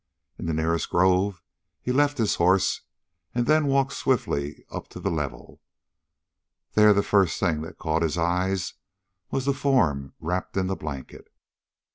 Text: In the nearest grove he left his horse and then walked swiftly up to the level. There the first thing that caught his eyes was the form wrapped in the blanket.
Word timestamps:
In 0.39 0.47
the 0.47 0.53
nearest 0.55 0.89
grove 0.89 1.43
he 1.79 1.91
left 1.91 2.17
his 2.17 2.33
horse 2.37 2.81
and 3.35 3.45
then 3.45 3.67
walked 3.67 3.93
swiftly 3.93 4.65
up 4.71 4.87
to 4.87 4.99
the 4.99 5.11
level. 5.11 5.61
There 6.73 6.91
the 6.91 7.03
first 7.03 7.39
thing 7.39 7.61
that 7.61 7.77
caught 7.77 8.01
his 8.01 8.17
eyes 8.17 8.73
was 9.29 9.45
the 9.45 9.53
form 9.53 10.15
wrapped 10.19 10.57
in 10.57 10.65
the 10.65 10.75
blanket. 10.75 11.31